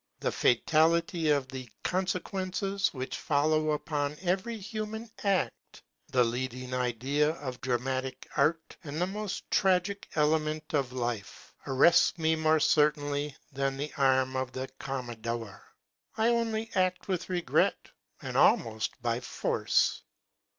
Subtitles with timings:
[0.19, 7.33] The fatality of the con sequences which follow upon every human act, —the leading idea
[7.35, 13.77] of dramatic art and the most tragic element of life, —arrests me more certainly than
[13.77, 15.61] the arm of the Commandeur.
[16.17, 17.91] I only act with regret,
[18.23, 20.01] and almost by force.